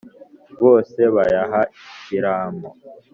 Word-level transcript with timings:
Bose 0.63 1.01
bayaha 1.15 1.59
ikiramo, 1.75 2.69